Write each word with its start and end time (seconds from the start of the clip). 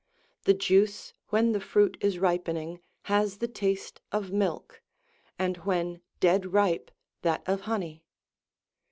The 0.45 0.55
juice, 0.55 1.13
when 1.27 1.51
the 1.51 1.59
fruit 1.59 1.95
is 2.01 2.17
ripening, 2.17 2.79
has 3.03 3.37
the 3.37 3.47
taste 3.47 4.01
of 4.11 4.31
milk, 4.31 4.81
and 5.37 5.57
when 5.57 6.01
dead 6.19 6.53
ripe, 6.53 6.89
that 7.21 7.43
of 7.45 7.61
honey. 7.69 8.03